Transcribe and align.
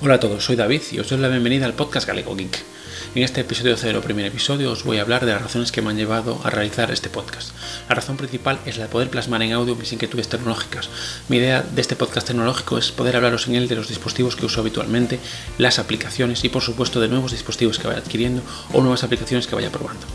Hola 0.00 0.14
a 0.14 0.20
todos, 0.20 0.44
soy 0.44 0.54
David 0.54 0.82
y 0.92 1.00
os 1.00 1.08
doy 1.08 1.18
la 1.18 1.26
bienvenida 1.26 1.66
al 1.66 1.74
podcast 1.74 2.06
Galego 2.06 2.36
Geek. 2.36 2.62
En 3.16 3.24
este 3.24 3.40
episodio 3.40 3.76
cero, 3.76 4.00
primer 4.00 4.26
episodio, 4.26 4.70
os 4.70 4.84
voy 4.84 4.98
a 4.98 5.02
hablar 5.02 5.26
de 5.26 5.32
las 5.32 5.42
razones 5.42 5.72
que 5.72 5.82
me 5.82 5.90
han 5.90 5.96
llevado 5.96 6.40
a 6.44 6.50
realizar 6.50 6.92
este 6.92 7.08
podcast. 7.08 7.50
La 7.88 7.96
razón 7.96 8.16
principal 8.16 8.60
es 8.64 8.76
la 8.76 8.84
de 8.84 8.90
poder 8.90 9.10
plasmar 9.10 9.42
en 9.42 9.54
audio 9.54 9.74
mis 9.74 9.92
inquietudes 9.92 10.28
tecnológicas. 10.28 10.88
Mi 11.28 11.38
idea 11.38 11.62
de 11.62 11.80
este 11.80 11.96
podcast 11.96 12.28
tecnológico 12.28 12.78
es 12.78 12.92
poder 12.92 13.16
hablaros 13.16 13.48
en 13.48 13.56
él 13.56 13.66
de 13.66 13.74
los 13.74 13.88
dispositivos 13.88 14.36
que 14.36 14.46
uso 14.46 14.60
habitualmente, 14.60 15.18
las 15.58 15.80
aplicaciones 15.80 16.44
y 16.44 16.48
por 16.48 16.62
supuesto 16.62 17.00
de 17.00 17.08
nuevos 17.08 17.32
dispositivos 17.32 17.80
que 17.80 17.88
vaya 17.88 17.98
adquiriendo 17.98 18.42
o 18.72 18.80
nuevas 18.80 19.02
aplicaciones 19.02 19.48
que 19.48 19.56
vaya 19.56 19.72
probando. 19.72 20.06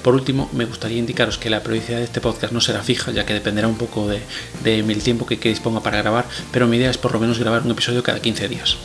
Por 0.00 0.14
último, 0.14 0.48
me 0.54 0.64
gustaría 0.64 0.96
indicaros 0.96 1.36
que 1.36 1.50
la 1.50 1.62
periodicidad 1.62 1.98
de 1.98 2.04
este 2.04 2.22
podcast 2.22 2.54
no 2.54 2.62
será 2.62 2.82
fija, 2.82 3.10
ya 3.10 3.26
que 3.26 3.34
dependerá 3.34 3.68
un 3.68 3.76
poco 3.76 4.08
de, 4.08 4.22
de 4.64 4.82
tiempo 4.94 5.26
que, 5.26 5.38
que 5.38 5.50
disponga 5.50 5.82
para 5.82 5.98
grabar, 5.98 6.24
pero 6.52 6.66
mi 6.66 6.78
idea 6.78 6.88
es 6.88 6.96
por 6.96 7.12
lo 7.12 7.20
menos 7.20 7.38
grabar 7.38 7.64
un 7.64 7.72
episodio 7.72 8.02
cada 8.02 8.20
15 8.20 8.48
días. 8.48 8.78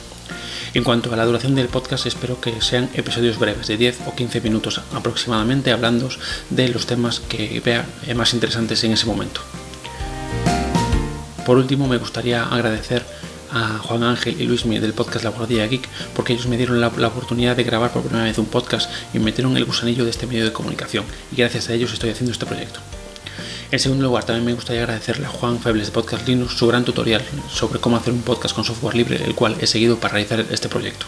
En 0.73 0.85
cuanto 0.85 1.13
a 1.13 1.17
la 1.17 1.25
duración 1.25 1.53
del 1.53 1.67
podcast, 1.67 2.05
espero 2.05 2.39
que 2.39 2.61
sean 2.61 2.89
episodios 2.93 3.37
breves, 3.37 3.67
de 3.67 3.75
10 3.75 4.07
o 4.07 4.15
15 4.15 4.39
minutos 4.39 4.79
aproximadamente, 4.93 5.73
hablando 5.73 6.07
de 6.49 6.69
los 6.69 6.85
temas 6.85 7.19
que 7.19 7.59
vea 7.59 7.85
más 8.15 8.33
interesantes 8.33 8.81
en 8.85 8.93
ese 8.93 9.05
momento. 9.05 9.41
Por 11.45 11.57
último, 11.57 11.89
me 11.89 11.97
gustaría 11.97 12.45
agradecer 12.45 13.05
a 13.51 13.79
Juan 13.79 14.03
Ángel 14.03 14.39
y 14.39 14.45
Luismi 14.45 14.79
del 14.79 14.93
podcast 14.93 15.25
La 15.25 15.31
Guardia 15.31 15.67
Geek 15.67 15.89
porque 16.15 16.31
ellos 16.31 16.47
me 16.47 16.55
dieron 16.55 16.79
la, 16.79 16.89
la, 16.95 17.07
oportunidad 17.07 17.57
de 17.57 17.65
grabar 17.65 17.91
por 17.91 18.03
primera 18.03 18.23
vez 18.23 18.37
un 18.37 18.45
podcast 18.45 18.89
y 19.13 19.19
me 19.19 19.25
metieron 19.25 19.57
el 19.57 19.65
gusanillo 19.65 20.05
de 20.05 20.11
este 20.11 20.25
medio 20.25 20.45
de 20.45 20.53
comunicación 20.53 21.03
y 21.33 21.35
gracias 21.35 21.67
a 21.67 21.73
ellos 21.73 21.91
estoy 21.91 22.11
haciendo 22.11 22.31
este 22.31 22.45
proyecto. 22.45 22.79
En 23.71 23.79
segundo 23.79 24.03
lugar, 24.03 24.25
también 24.25 24.45
me 24.45 24.53
gustaría 24.53 24.81
agradecerle 24.81 25.27
a 25.27 25.29
Juan 25.29 25.57
Febles 25.61 25.87
de 25.87 25.93
Podcast 25.93 26.27
Linux 26.27 26.55
su 26.55 26.67
gran 26.67 26.83
tutorial 26.83 27.23
sobre 27.49 27.79
cómo 27.79 27.95
hacer 27.95 28.11
un 28.11 28.21
podcast 28.21 28.53
con 28.53 28.65
software 28.65 28.95
libre, 28.95 29.23
el 29.23 29.33
cual 29.33 29.55
he 29.61 29.65
seguido 29.65 29.97
para 29.97 30.15
realizar 30.15 30.45
este 30.51 30.67
proyecto. 30.67 31.05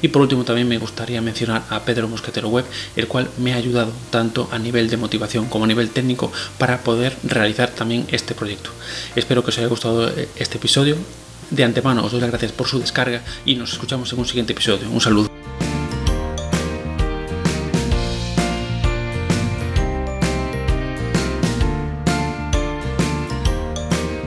Y 0.00 0.06
por 0.06 0.22
último 0.22 0.44
también 0.44 0.68
me 0.68 0.78
gustaría 0.78 1.20
mencionar 1.20 1.64
a 1.68 1.80
Pedro 1.80 2.06
Mosquetero 2.06 2.48
Web, 2.48 2.64
el 2.94 3.08
cual 3.08 3.28
me 3.38 3.54
ha 3.54 3.56
ayudado 3.56 3.92
tanto 4.10 4.48
a 4.52 4.58
nivel 4.60 4.88
de 4.88 4.98
motivación 4.98 5.46
como 5.46 5.64
a 5.64 5.68
nivel 5.68 5.90
técnico 5.90 6.32
para 6.58 6.84
poder 6.84 7.16
realizar 7.24 7.70
también 7.70 8.06
este 8.12 8.36
proyecto. 8.36 8.70
Espero 9.16 9.42
que 9.42 9.50
os 9.50 9.58
haya 9.58 9.66
gustado 9.66 10.12
este 10.36 10.58
episodio. 10.58 10.96
De 11.50 11.64
antemano 11.64 12.04
os 12.04 12.12
doy 12.12 12.20
las 12.20 12.30
gracias 12.30 12.52
por 12.52 12.68
su 12.68 12.78
descarga 12.78 13.22
y 13.44 13.56
nos 13.56 13.72
escuchamos 13.72 14.12
en 14.12 14.20
un 14.20 14.26
siguiente 14.26 14.52
episodio. 14.52 14.88
Un 14.88 15.00
saludo. 15.00 15.39